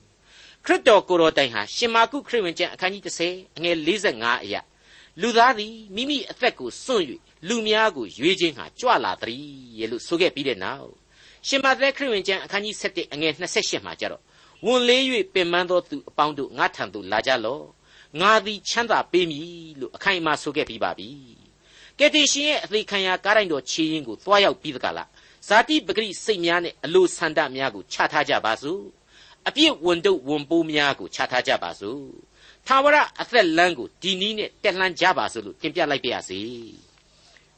[0.67, 4.61] ခရစ်တော်ကိုယ်တော်တိုင်ဟာရှင်မာကုခရစ်ဝင်ကျမ်းအခန်းကြီး30အငယ်45အရာ
[5.21, 7.05] လူသားသည်မိမိအသက်ကိုစွန့်၍
[7.49, 9.45] လူများကိုရွေးခြင်းဟာကြွလာသည်
[9.79, 10.91] ရဲ့လို့ဆိုခဲ့ပြီးတဲ့နောက်
[11.49, 14.23] ရှင်မသက်ခရစ်ဝင်ကျမ်းအခန်းကြီး7အငယ်28မှာကြတော့
[14.67, 15.03] ဝန်လေး၍
[15.35, 17.65] ပင်ပန်းသောသူအပေါင်းတို့ငါထံသို့လာကြလော့
[18.21, 19.49] ငါသည်ချမ်းသာပေးမည်
[19.81, 21.09] လို့အခိုင်အမာဆိုခဲ့ပြီးပါပြီ
[21.99, 25.09] ကယ်တင်ရှင်ရဲ့အသေးခံရကားတိုင်းတော်ခြေရင်းကိုသွားရောက်ပြီးတကလား
[25.49, 29.02] ဇာတိပဂရိစိတ်များနဲ့အလိုဆန္ဒများကိုချထားကြပါစို့
[29.49, 32.05] အပြစ်ဝန်တုပ်ဝန်ပိုးများကိုချထားကြပါစို့
[32.67, 36.41] ထာဝရအသက်လမ်းကိုဒီနည်းနဲ့တက်လှမ်းကြပါစို့လို့တင်ပြလိုက်ပါရစေ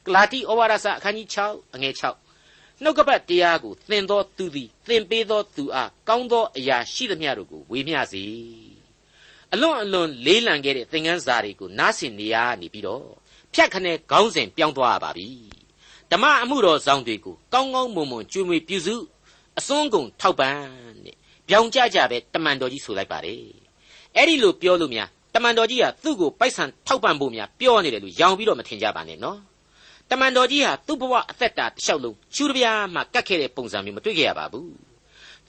[0.05, 1.93] ဂလာတိဩဝါဒစာအခန်းကြီး6အငယ်
[2.39, 8.25] 6နှုတ်ကပတ်တရားကိုသင်သောသူသည်သင်ပေးသောသူအားကောင်းသောအရာရှိသမျှတို့ကိုဝေမျှစေ
[9.53, 13.07] အလွန်အလွန်လေးလံခဲ့တဲ့သင်ခန်းစာတွေကိုနားဆင်နေရနေပြီးတော့
[13.53, 15.29] ဖြတ်ခနဲ့ခေါင်းစဉ်ပြောင်းသွားပါပြီ
[16.11, 18.95] ဓမ္မအမှုတော်ဆောင်တွေကိုကောင်းကောင်းမွန်မွန်ကျွေးမွေးပြုစု
[19.57, 20.57] အစွန်းကုန်ထောက်ပံ့
[21.05, 21.15] တဲ့
[21.49, 23.39] ပြောင်းကြကြပဲတမန်တော်ကြီးဆိုလိုက်ပါတယ်
[24.15, 29.39] အဲ့ဒီလိုပြောလို့များတမန်တော်ကြီးဟာသူ့ကိုပိုက်ဆံထောက်ပံ့ဖို့များပြောနေတယ်လို့ရောင်ပြီးတော့မထင်ကြပါနဲ့နော်
[30.09, 34.69] တမန်တော်ကြီးဟာသူ့ဘဝအသက်တာတစ်လျှောက်လုံးရှူတပြားမှကတ်ခဲ့တဲ့ပုံစံမျိုးမတွေ့ခဲ့ရပါဘူး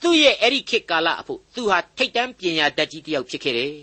[0.01, 3.73] သူ့ရဲ့အဲ့ဒီခေတ်ကာလအဖို့သူဟာထိတ်တန်းပညာတတ်ကြီးတစ်ယောက်ဖြစ်ခဲ့တယ်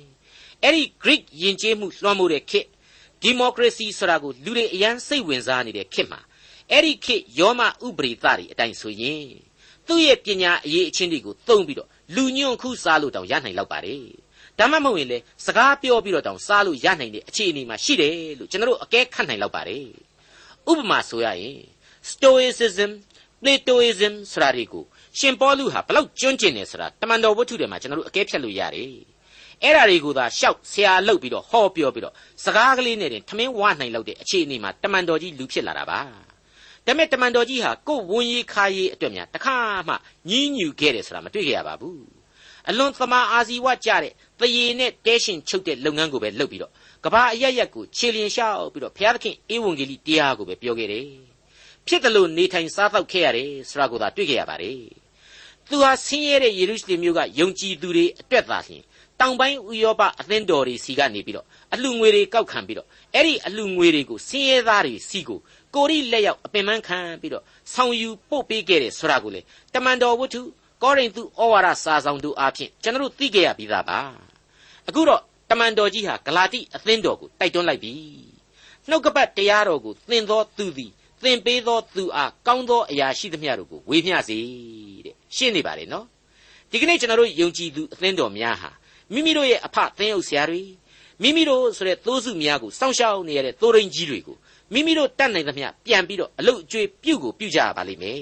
[0.62, 2.66] အဲ့ဒီ Greek ယဉ်ကျေးမှုလွှမ်းမိုးတဲ့ခေတ်
[3.22, 6.20] ဒီမိုကရေစီဆိုတာကိုလူတွေအရန်စိတ်ဝင်စားနေတဲ့ခေတ်မှာ
[6.70, 9.28] အဲ့ဒီခေတ်ယောမဥပရိသတွေအတိုင်းဆိုရင်
[9.86, 14.04] သူ့ရဲ့ပညာအရေးအချင်းတွေကိုသုံးပြီးတော့ လူညွန့်ခုစားလို့တောင်ရနိုင်လောက်ပါတယ်
[14.58, 19.86] ဒါမှမဟုတ်ရင်လေစကားပြောပြီးတော့တောင်စားလို့ရနိုင်တဲ့အခြေအနေမှာရှိတယ်လို့ကျွန်တော်တို့အကဲခတ်နိုင်လောက်ပါတယ်
[20.70, 21.58] ဥပမာဆိုရရင်
[22.10, 22.90] stoicism
[23.40, 24.84] platoism ဆိုတာတွေကို
[25.18, 28.92] ရှင်ပေါလုဟာဘလောက်ကျွန့်ကျင်နေဆိုတာတမန်တော်ဝတ္ထုတွေမှာကျွန်တော်တို့အကဲဖြတ်လို့ရတယ်
[29.62, 36.00] အဲ့ဓာတွေကိုသာရှောက်ဆရာလုပ်ပြီးတော့ဟောပြောပြီးတော့စကားကလေးနဲ့တင်ထမင်းဝနိုင်လောက်တဲ့အခြေအနေမှာတမန်တော်ကြီးလူဖြစ်လာတာပါ
[36.86, 39.56] ဒါမဲ့တမန်တော်ကြီးဟာကိုယ်ဝန်ရေးခါရေးအတွက်များတခါ
[39.88, 39.94] မှ
[40.28, 42.02] ညှင်းညူခဲ့တယ်ဆိုတာမတွေ့ခဲ့ရပါဘူး
[42.68, 46.72] အလွန်သမာအာဇီဝကြတဲ့တရေနဲ့တဲရှင်ချုပ်တဲ့လုပ်ငန်းကိုပဲလုပ်ပြီးတော့
[47.04, 51.06] ကဘာအရရက်ကိုခြေလျင်လျှောက်ပြီးတော့ဘုရားသခင်ဧဝံဂေလိတရားကိုပဲပြောခဲ့တယ်
[51.86, 54.78] ဖြစ်တယ်လို့နေထိုင်စားသောက်ခဲ့ရတယ်ဆိုတာကိုသာတွေ့ခဲ့ရပါတယ်
[55.68, 58.82] သူဟာဆင်းရဲတဲ့ယေရုရှလင်မြို့ကယုံကြည်သူတွေအတွက်သာလျှင်
[59.20, 65.40] တောင်ပိုင်းဥရောပအသင်းတော်တွေစီကနေပြီးတော့အလှငွေတွေကောက်ခံပြီးတော့အဲ့ဒီအလှငွေတွေကိုဆင်းရဲသားတွေစီကို
[65.74, 69.40] ကိုရိလက်ရောက်အပင်ပန်းခံပြီးတော့ဆောင်ယူပို့ပေးခဲ့တယ်ဆိုတာကိုလေ
[69.74, 70.42] တမန်တော်ဝတ္ထု
[70.82, 73.98] ကောရိန္သုဩဝါဒစာဆောင်တို့အားဖြင့်ကျွန်တော်သိခဲ့ရပြီးသားပါ
[74.88, 77.92] အခုတော့တမန်တော်ကြီးဟာဂလာတိအသင်းတော်ကိုတိုက်တွန်းလိုက်ပြီ
[78.88, 84.38] နှုတ်ကပတ်တရားတော်ကိုသင်သောသူသည်သင်ပေးသောသူအားကောင်းသောအရာရှိသမျှတို့ကိုဝေမျှစေ
[85.04, 86.06] တဲ့ရှင်းနေပါလေနော်
[86.70, 88.70] ဒီကနေ့ကျွန်တော်တို့ယုံကြည်သူအသင်းတော်များဟာ
[89.12, 90.62] မိမိတို့ရဲ့အဖသင်းအုပ်ဆရာတွေ
[91.22, 94.36] မိမိတို့ဆိုတဲ့သိုးစုများကိုစောင့်ရှောက်နေရတဲ့သိုးရင်းကြီးတွေကို
[94.72, 98.20] မိမိတို့တတ်နိုင်သမျှပြန်ပြီးတော့အလုတ်အကျွေးပြုတ်ကိုပြုတ်ကြရပါလိမ့်မယ်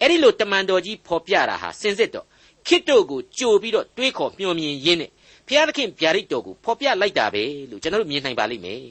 [0.00, 2.26] အဲ့ဒီလိုတမန်တော်ကြီးဖော်ပြတာဟာစင်စစ်တော့
[2.66, 5.10] ခိတ္တုကိုကြိုပြီးတော့တွေးခေါ်မျှော်မြင်ရင်းနဲ့
[5.46, 8.82] ဘုရားသခင်ဗျာဒိတ်တော်ကိုဖော်ပြလိုက်တာပဲလို့ကျွန်တော်တို့မြင်နိုင်ပါလိမ့်မယ်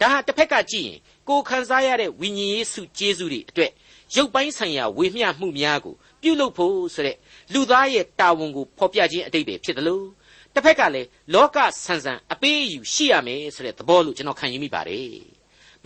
[0.00, 3.72] ဒါဟာတစ်ဖက်ကကြည့်ရင်ကိုခံစားရတဲ့ဝိညာဉ်ရေးစုကျေးဇူးတွေအတွက်
[4.16, 7.16] ရုပ်ပိုင်းဆိုင်ရာဝေမျှမှုများကိုပြုလုပ်ဖို့ဆိုတဲ့
[7.52, 10.06] လူသားရဲ့တာဝန်ကိုဖော်ပြခြင်းအတိတ်ပဲဖြစ်တယ်လို့
[10.54, 15.37] တစ်ဖက်ကလည်းလောကဆန်ဆန်အပေးအယူရှိရမယ်ဆိုတဲ့သဘောလို့ကျွန်တော်ခံယူမိပါတယ်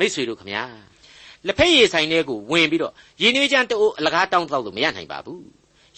[0.03, 0.65] မိษွေတို့ခမညာ
[1.47, 5.45] လက်ဖက်ရည်ဆိုင်ထဲကိုဝင်ပြီးတော့ရင်းနှီးချမ်းတိုးအလကားတောင်းတောက်လို့မရနိုင်ပါဘူး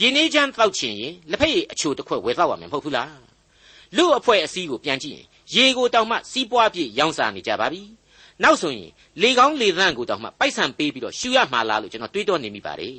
[0.00, 3.12] ရင်းနှီးချမ်းတောက်ချင်ရင်လက်ဖက်ရည်အချိုတစ်ခွက်ဝယ်တော့ရမယ်မဟုတ်ဘူးလား
[3.96, 7.82] လူအဖွဲ့အစည်းကိုပြန်ကြည့်ရင်ရေကိုတောင်မှစီးပွားပြည့်ရောင်းစားနေကြပါပြီ
[8.42, 8.90] နောက်ဆိုရင်
[9.22, 12.96] လေကောင်းလေသန့်ကိုတောင်မှပိုက်ဆံပေးပြီးတော့ရှူရမှာလားလို့ကျွန်တော်တွေးတောနေမိပါတယ်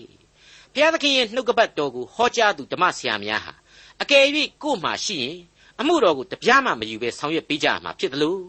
[0.73, 3.53] ဘုရားသခင်ရဲ့နှုတ်ကပတ်တော်ကိုဟောကြားသူဓမ္မဆရာများဟာ
[4.01, 4.23] အကယ်၍
[4.63, 5.37] ကို့မှာရှိရင်
[5.79, 8.41] အမှုတော်ကိုတပြားမှမယူဘဲဆောင်ရွက်ပေးကြမှာဖြစ်တယ်လို့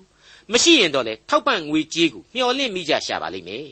[0.53, 3.69] မရှိရင်တော့လေထောက်ပံ့ငွေကြေးကိုမျှော်လင့်မိကြရှာပါလိမ့်မယ်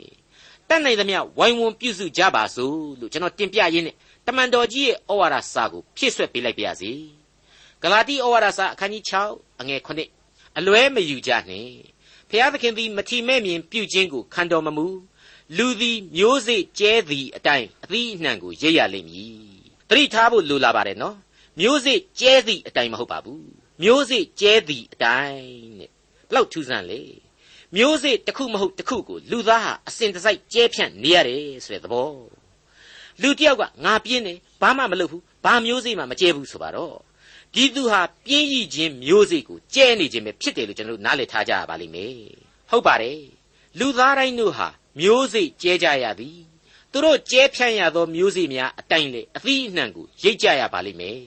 [0.68, 6.92] တတ်နိုင်သမျှဝိုင်းဝန်းပြုစုကြပါစို့လို့ကျွန်တော်တင်ပြရင်းနဲ့တမန်တော်ကြီးရဲ့ဩဝါဒစာကိုဖြည့်ဆွက်ပေးလိုက်ပါရစေ
[7.82, 9.80] ဂလာတိဩဝါဒစာအခန်းကြီး6အငယ်
[10.18, 11.72] 9အလွဲမယူကြနှင့်
[12.30, 14.86] ဖျားသခင်သည်မထီမဲ့မြင်ပြုခြင်းကိုခံတော်မမူ
[15.56, 19.34] လူသည်မျိုးစေ့ကျဲသည်အတိုင်းအသီးအနှံကိုရိပ်ရလိမ့်မည်
[19.88, 21.16] တတိထားဖို့လိုလာပါတယ်နော်
[21.60, 23.46] မျိုးစေ့ကျဲသည်အတိုင်းမဟုတ်ပါဘူး
[23.82, 25.93] မျိုးစေ့ကျဲသည်အတိုင်းတဲ့ဘ
[26.34, 27.02] လောက်ထူးဆန်းလေ
[27.76, 32.10] မျိုးစေ့တစ်ခုမဟုတ်တစ်ခုကိုလူသားဟာအစဉ်တစိုက်ကျဲဖြန့်နေရတယ်ဆိုတဲ့သဘော
[33.22, 36.96] လူတယောက်ကငါပြင်းတယ်ဘာမှမလုပ်ဘူးဘာမျိုးစေ့မှမကျဲဘူးဆိုပါတော့
[37.54, 42.16] ဒီသူဟာပြင်းရည်ခြင်းမျိုးစေ့ကိုကျဲနေခြင်းပဲဖြစ်တယ်လို့ကျွန်တော်တို့နားလည်ထားကြရပါလိမ့်မယ်
[42.70, 43.20] ဟုတ်ပါတယ်
[43.78, 44.68] လူသားတိုင်းတို့ဟာ
[45.00, 46.38] မျိုးစေ့ကျဲကြရသည်
[46.92, 51.20] သူတို့ကျဲဖြန့်ရသောမျိုးစေ့များအတိုင်းလေအသီးအနှံကိုရိတ်ကြရပါလိမ့်မယ်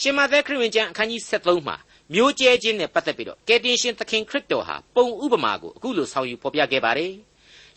[0.00, 1.76] ရှင်မသက်ခရစ်ဝင်ကျမ်းအခန်းကြီး73မှာ
[2.14, 7.14] မျိုးကျဲခြင်းနဲ့ပတ်သက်ပြီးတော့ကယ်တင်ရှင်သခင်ခရစ်တော်ဟာပုံဥပမာကိုအခုလိုဆောင်ယူဖော်ပြခဲ့ပါတယ်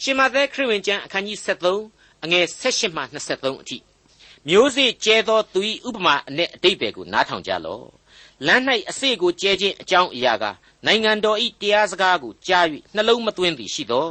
[0.03, 3.77] ရှင်မသက်ခရစ်ဝင်ကျမ်းအခန်းကြီး73အငယ်16မှ23အထိ
[4.47, 7.85] မျိုးစေ့ကျဲသောသူ၏ဥပမာအ내အတိတ်ပဲကိုနားထောင်ကြလော့
[8.45, 10.43] လမ်း၌အစေကိုကျဲခြင်းအကြောင်းအရာက
[10.85, 12.65] နိုင်ငံတော်ဤတရားစကားကိုကြား၍
[12.95, 14.09] နှလုံးမသွင်းသည်ရှိသော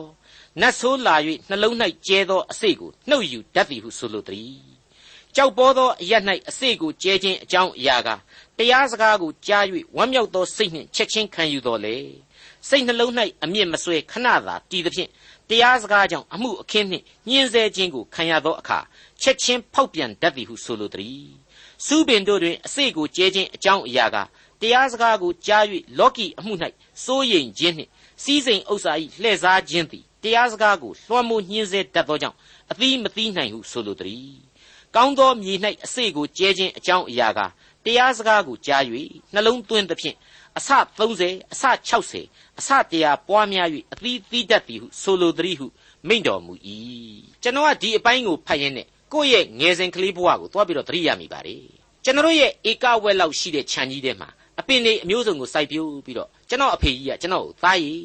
[0.61, 1.17] နတ်ဆိုးလာ၍
[1.49, 1.75] နှလုံး၌
[2.07, 4.72] ကျဲသောအစေကိုနှုတ်ယူတတ်သည်ဟုဆိုလိုသည်
[5.37, 6.13] ကြောက်ပေါ်သောအရ၌
[6.49, 8.09] အစေကိုကျဲခြင်းအကြောင်းအရာက
[8.59, 9.65] တရားစကားကိုကြား၍
[9.97, 11.97] ဝမ်းမြောက်သောစိတ်နှင့်ချက်ချင်းခံယူတော်လေ
[12.69, 13.13] စိတ်နှလုံး၌
[13.45, 15.11] အမြင့်မဆွဲခဏသာတည်သဖြင့်
[15.49, 18.79] တရားစကားကြောင့်အမှုအခင်းနှင့်ညှင်းဆဲခြင်းကိုခံရသောအခါ
[19.23, 21.29] ချက်ချင်းဖောက်ပြန်တတ်သည်ဟုဆိုလိုသည်
[21.87, 24.17] စူးပင်တို့တွင်အစေကိုကျဲခြင်းအကြောင်းအရာက
[24.61, 25.65] တရားစကားကိုကြား၍
[25.99, 26.53] လောကီအမှု၌
[27.05, 27.91] စိုးရိမ်ခြင်းနှင့်
[28.23, 28.93] စီးစိမ်ဥစ္စာ၏
[29.23, 32.37] လှည့်စားခြင်းသည်တရားစကားကိုလွှမ်းမိုးညှင်းဆဲတတ်သောကြောင့်
[32.71, 34.52] အသီးမသီးနိုင်ဟုဆိုလိုသည်
[34.97, 37.41] ကောင်းသောမြေ၌အစေကိုကျဲခြင်းအကြောင်းအရာက
[37.85, 38.83] တရားစကားကိုကြား၍
[39.35, 40.17] နှလုံးသွင်းသဖြင့်
[40.57, 40.69] အစ
[41.09, 41.65] 30အစ
[42.13, 45.67] 60အစတရားပွားများ၍အသီးသီးတတ်သည်ဟုဆိုလိုသည်ဟု
[46.09, 46.53] မိန့်တော်မူ၏
[47.43, 51.63] ကျွန်တော်ကဒီအပိုင်းကိုဖတ်ရင်းနဲ့ကိုယ့်ရဲ့ငယ်စဉ်ကလေးဘဝကိုသွားပြီးတော့သတိရမိပါတယ်
[52.05, 54.29] ကျွန်တော်ရဲ့ဧကဝက်လောက်ရှိတဲ့ခြံကြီးထဲမှာ
[54.61, 58.03] အပင်တွေအမျိုးစုံကိုစိုက်ပျိုးပြီးတော့ကျွန်တော်အဖေကြီးကကျွန်တော်ကိုသားရည်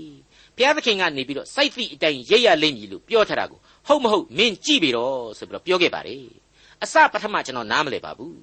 [0.55, 6.46] ဘုရားသခင်ကနေပြီးတော့စိုက်သည့်အတိုင်းရိပ်ရလိမ့်မည်လို့ပြောထားတာကိုဟုတ်မဟုတ်မင်းကြည့်ပြီတော့ဆိုပြီးတော့ပြောခဲ့ပါတယ်
[6.83, 8.37] အစပထမကျွန်တော်နားမလည်ပါဘူး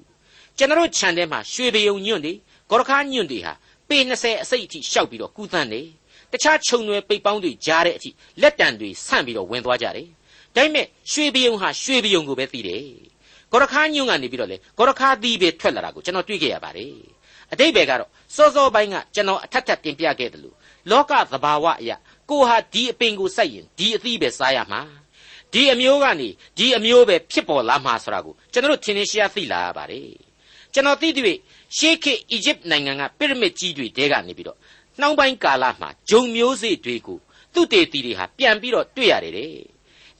[0.57, 2.33] ကျွန်တော်ခြံထဲမှာရွှေပယုံညွန့်တွေ
[2.69, 3.53] ဂေါရခါညွန့်တွေဟာ
[3.89, 5.87] ပေ20အစိတ်အထိရှောက်ပြီးတော့ကူးသန်းတယ်
[6.31, 8.09] တခြားခြုံတွေပိတ်ပေါင်းတွေကြားတဲ့အထိ
[8.41, 10.07] လက်တံတွေဆန့်ပြီးတော့ဝင်သွားကြတယ်
[10.55, 12.83] ဒါပေမဲ့ရွှေပယုံဟာရွှေပယုံကိုပဲသိတယ်
[13.51, 16.93] ဂေါရခါညွန့်ကနေပြီးတော့လေဂေါရခါသီးပဲထွက်လာတာကိုကျွန်တော်တွေ့ခဲ့ရပါတယ်
[17.51, 20.55] အတိတ်ပဲကတော့စောစောပိုင်းကကျွန်တော်အထက်ထပ်တင်ပြခဲ့တယ်လို့
[20.91, 21.95] လောကသဘာဝအရာ
[22.29, 24.81] ကိုဟာဒီအပင်ကိုစိုက်ရင်ဒီအသီးပဲစားရမှာ
[25.53, 30.09] ဒီအမျိုးကနေဒီအမျိုးပဲဖြစ်ပေါ်လာမှာဆိုတာကိုကျွန်တော်တို့ထင်ထင်ရှားရှားသိလာရပါတယ်
[30.73, 31.37] ကျွန်တော်သိတွေ့
[31.77, 34.57] ရှေးခေတ်အီဂျစ်နိုင်ငံကပီရမစ်ကြီးတွေတဲကနေပြီးတော့
[34.99, 37.19] နှောင်းပိုင်းကာလမှာဂျုံမျိုးစေ့တွေကို
[37.53, 39.49] သူတေတီတွေဟာပြန်ပြီးတော့တွေ့ရတယ်တဲ့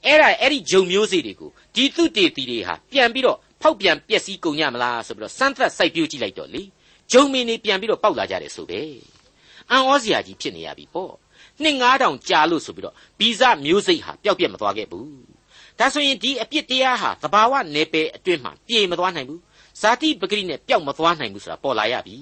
[0.05, 6.63] အဲ့ဒါအဲ့ဒီဂျုံမျိုးစေ့တွေကိုဒီသူတေတီတွေဟာပြန်ပြီးတော့ဖောက်ပြန်ပျက်စီးကုန်ကြမလားဆိုပြီးတော့စမ်းသပ်စိုက်ပျိုးကြည့်လိုက်တော့လေ
[7.11, 8.81] ဂျုံမင်းတွေပြန်ပြီးတော့ပေါက်လာကြတယ်ဆိုပဲ
[9.71, 11.13] အံ့ဩစရာကြီးဖြစ်နေရပြီပေါ့
[11.63, 15.09] နှစ်9000ကြာလို့ဆိုပြီးတော့ဗီဇမျိုးစိတ်ဟာပျောက်ပြက်မသွားခဲ့ဘူး
[15.79, 19.41] ဒါဆိုရင်ဒီအပြစ်တရားဟာသဘာဝနယ်ပယ်အတွင်းမှာပြေမသွားနိုင်ဘူး
[19.81, 22.17] ဇာတိပဂရိနဲ့ပျောက်မသွားနိုင်ဘူးဆိုတာပေါ်လာရပြီ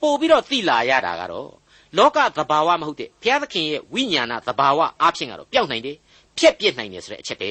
[0.00, 1.50] ပို့ပြီးတော့သိလာရတာကတော့
[1.96, 5.96] လောကသဘာဝမဟုတ်တဲ့ဘုရားသခင်ရဲ့ဝိညာဏသဘာဝအားဖြင့်ကတော့ပျောက်နိုင်တယ်
[6.38, 7.50] ဖြက်ပြစ်နိုင်တယ်ဆိုတဲ့အချက်ပဲ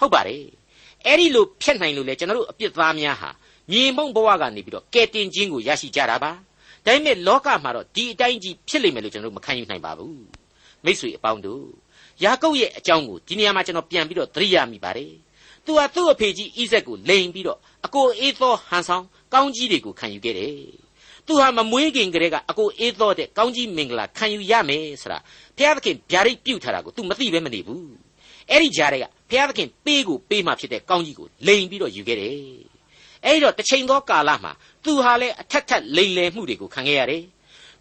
[0.00, 0.44] ဟုတ်ပါတယ်
[1.06, 3.30] အဲ့ဒီလိုဖြက်နိုင်လို့လေကျွန်တော်တို့အပြစ်သားများဟာ
[3.70, 6.32] မြေမုံဘဝကနေပြီးတော့ကဲတင်ခြင်းကိုရရှိကြတာပါ
[6.86, 10.22] ဒါပေမဲ့လောကမှာတော့ဒီအတိုင်းကြီးဖြစ်လိမ့်မယ်လို့ကျွန်တော်တို့မခံယူနိုင်ပါဘူး
[10.84, 11.64] မိษွေအပေါင်းတို့
[12.24, 15.12] ယာကုပ်ရဲ့အကြောင်းကိုဒီနေရာမှာကျွန်တော်ပြန်ပြီးတော့သတိရမိပါတယ်
[15.64, 20.54] သူဟာသူ့အဖေကြီးဣဇက်ကိုလိန်ပြီးတော့အကိုအေးသောဟန်ဆောင်ကောင်းကြီးတွေကိုခံယူခဲ့တယ်
[21.26, 25.18] သူဟာမမွေးခင်ကလေးကအကိုအေးသောတဲ့ကောင်းကြီးမင်္ဂလာခံယူရမယ်ဆိုတာ
[25.56, 27.84] ဘုရားသခင်ဗျာဒိတ်ပြုတ်ထားတာကို तू မသိပဲမနေဘူး
[28.50, 32.69] အဲ့ဒီကြားတွေကဘုရားသခင်ပေးကိုပေးမှဖြစ်တဲ့ကောင်းကြီးကိုလိန်ပြီးတော့ယူခဲ့တယ်
[33.24, 34.52] အဲ့ဒီတော့တစ်ချိန်သောကာလမှာ
[34.84, 37.22] သူဟာလည်းအထက်ထက်လိန်လယ်မှုတွေကိုခံခဲ့ရတယ်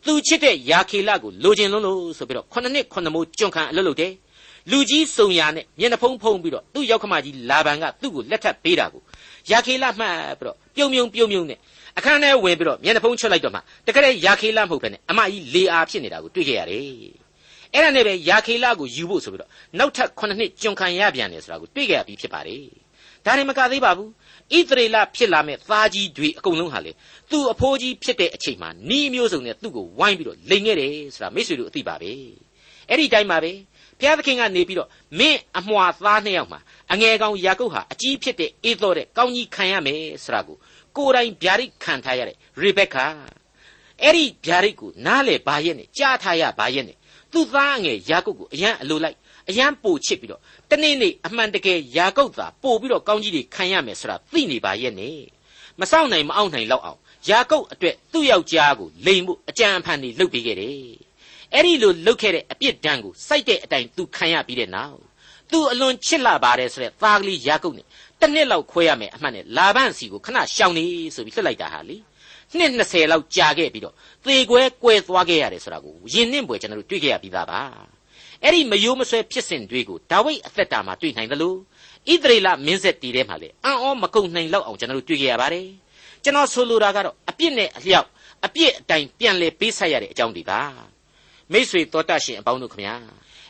[0.06, 4.14] သူချစ်တဲ့ယာခေလကိုလိုချင်လုံးလို့ဆိုပြီးတော့ခုနှစ်နှစ်ခုနှစ်မိုးကျွန့်ခံအလုပ်လုပ်တယ်
[4.72, 9.02] လူကြီးစုံရနဲ့မျက်နှာဖုံးဖုံးပြီးတော့သူ့ရောက်ခမကြီးလာဘန်ကသူ့ကိုလက်ထပ်ပေးတာကို
[9.52, 11.60] ယာခေလမှတ်ပြီးတော့ပြုံမြုံပြုံမြုံနဲ့
[11.98, 16.84] အခန်းထဲဝင်ပြီးတော့မျက်နှာဖုံးချွတ်လိုက်တော့မှတကယ်ယာခေလမဟုတ်ဘဲနဲ့အမကြီးလေအားဖြစ်နေတာကိုတွေ့ခဲ့ရတယ်
[17.74, 19.50] အဲ့ဒါနဲ့ပဲယာခေလကိုယူဖို့ဆိုပြီးတော့
[19.80, 22.64] နောက်ထပ်9နှစ်ကျွန်ခံရပြန်တယ်ဆိုတာကိုတွေ့ခဲ့ရပြီးဖြစ်ပါတယ်
[23.26, 24.10] ဒါနဲ့မကသေးပါဘူး
[24.58, 26.92] ဣသရေလဖြစ်လာမဲ့သားကြီးတွေအကုန်လုံးဟာလေ
[27.32, 32.12] သူ့အဖိုးကြီးဖြစ်တဲ့အချိန်မှာနီးမျိုးစုံနဲ့သူ့ကိုဝိုင်းပြီးတော့လိန်ခဲ့တယ်ဆိုတာမိတ်ဆွေတို့အသိပါပဲ
[32.90, 33.52] အဲ့ဒီတိုင်းပါပဲ
[34.00, 36.60] ဘုရားသခင်ကနေပြီးတော့မင်းအမွှာသားနှစ်ယောက်မှာ
[36.94, 40.58] အငယ်ကောင်ယာကုပ်ဟာအကြီးဖြစ်တဲ့အေသောတဲ့ကောင်းကြီးခံရမယ်ဆိုတာကို
[40.96, 43.06] ကိုယ်တိုင်ဗျာဒိတ်ခံထားရတဲ့ရေဘက်ကာ
[44.04, 46.98] အဲ့ဒီဗျာဒိတ်ကိုနားလေဘာရဲ့နဲ့ကြားထားရဘာရဲ့နဲ့
[47.32, 49.18] သူ့သားအငယ်ယာကုပ်ကိုအရန်အလိုလိုက်
[49.50, 55.20] အရန်ပို့ချစ်ပြီးတော့တနေ့နေ့အမှန်တကယ်ယာကုပ်သာပို့ပြီးတော့ကောင်းကြီးတွေခံရမယ်ဆိုတာသိနေပါရဲ့နဲ့
[55.80, 60.76] မစောင့်နိုင်မအောင်နိုင်လောက်အောင်ယာကုပ်အတွက်သူ့ယောက်ျားကိုလိန်မှုအကြံအဖန်တွေလုပ်ပေးခဲ့တယ်
[61.54, 65.00] အဲ့ဒီလိုလုပ်ခဲ့တဲ့အပြစ်ဒဏ်ကိုစိုက်တဲ့အတိုင်းသူခံရပြီးတဲ့နောက်
[65.52, 67.86] သူအလွန်ချစ်လာပါတယ်ဆိုတဲ့သားကလေးယာကုပ်နဲ့
[68.20, 70.86] တစ်နှစ်လောက်ခွဲရမယ်အမှန်နဲ့လာဘန့်စီကိုခဏရှောင်နေ
[71.16, 71.98] ဆိုပြီးလွှတ်လိုက်တာဟာလေ
[72.58, 77.62] နှစ်20လောက်ကြာခဲ့ပြီးတော့သေကွဲကွဲသွားခဲ့ရတယ်ဆိုတာကိုယင်နှင့်ပွဲကျွန်တော်တို့တွေ့ခဲ့ရပြီးသားပါ
[78.44, 81.58] အဲ့ဒီမယိုးမဆွဲဖြစ်စဉ်တွေကိုဒါဝိဒ်အသက်တာမှာတွေ့နိုင်တယ်လို့
[82.12, 85.68] ဣသရေလမင်းဆက်တီထဲမှာလေအံ့ဩမကုန်နိုင်လောက်အောင်ကျွန်တော်တို့တွေ့ခဲ့ရပါတယ်
[86.24, 88.08] ကျွန်တော်ဆိုလိုတာကတော့အပြစ်နဲ့အလျောက်
[88.46, 90.62] အပြစ်အတိုင်းပြန်လဲပေးဆက်ရတဲ့အကြောင်းတွေပါ
[91.52, 92.96] မိษွေတော်တတ်ရှင်အပေါင်းတို့ခမညာ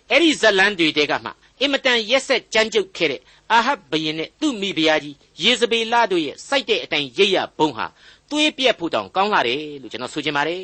[0.09, 3.21] အဲ့ဒီဇလန်းတွေတဲကမှအင်မတန်ရက်ဆက်ကြမ်းကြုတ်ခဲ့တဲ့
[3.51, 7.85] အာဟပ်ဘယင်နဲ့သူ့မိဖုရားကြီးယေဇဗေလတို့ရဲ့စိုက်တဲ့အတိုင်းရိပ်ရဘုံဟာ
[8.29, 10.63] သွေးပြက်ဖို့တောင်ကောင်းလာတယ်လို့ကျွန်တော်ဆိုချင်ပါတယ်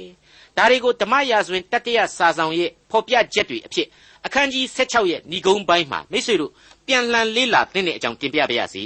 [0.58, 3.88] ဒါတွေကိုဓမ္မရာဇဝင်တတိယစာဆောင်ရဲ့ဖော်ပြချက်တွေအဖြစ်
[4.26, 6.52] အခန်းကြီး16ရဲ့ဏိဂုံးပိုင်းမှာမိษွေတို့
[6.88, 8.86] ပြန်လှန်လေးလာသင်တဲ့အကြောင်းတင်ပြပါရစေ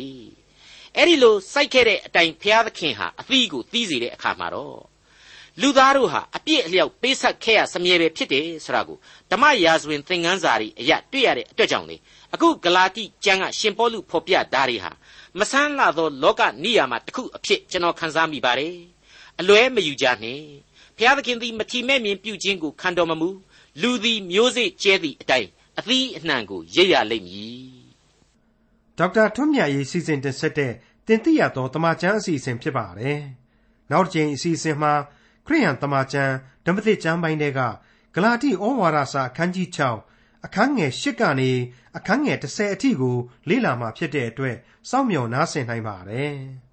[0.95, 4.80] အဲ့ဒီလိုစိုက်ခဲ့တဲ့အတိုင်းဘုရားသခင်ဟာအသီးကိုသီးစေတဲ့အခါမှာတော့
[5.62, 8.97] လူသားတို့ဟာအပြစ်အလျောက်ပေးဆက်ခဲ့ရစမြဲပဲဖြစ်တယ်ဆိုတာကို
[9.32, 11.97] ဓမ္မရာဇဝင်သင်ခန်းစာတွေအရတွေ့ရတဲ့အတွက်ကြောင့်လေ
[12.34, 14.91] အခုဂလာတိကျမ်းကရှင်ပေါလုဖော်ပြဓာတ်တွေဟာ
[15.39, 18.75] မဆန်းလာသောလောကနိယာမတစ်ခုအဖြစ်ကျွန်တော်ခန်းစားမိပါတယ်
[19.39, 20.43] အလွဲမယူကြနှင့်
[20.97, 23.30] ဘုရားသခင်သည်မထီမဲ့မြင်ပြုခြင်းကိုခံတော်မမူ
[23.81, 27.69] လူသည်မျိုးစေ့ကျဲသည့်အတိုင်းအသီးအနှံကိုရိပ်ရလိမ့်မည်
[28.97, 30.73] ဒေါက်တာထွန်းမြတ်ရေးစီစဉ်တင်ဆက်တဲ့
[31.07, 33.19] တင်ပြရသောတမချန်းအစီအစဉ်ဖြစ်ပါတယ်
[33.91, 34.93] နောက်တစ်ချိန်အစီအစဉ်မှာ
[35.47, 36.33] ခရိယန်တမချန်း
[36.65, 37.61] ဓမ္မသစ်ကျမ်းပိုင်းတွေက
[38.15, 39.67] ဂလာတိဩဝါဒစာအခန်းကြီး
[40.07, 41.51] 6အခန်းငယ်8ကနေ
[41.97, 43.17] အခန်းငယ်10အထိကို
[43.49, 44.55] လေ့လာမှဖြစ်တဲ့အတွက်
[44.89, 46.35] စောင့်မျှော်နားဆင်နိုင်ပါတယ်။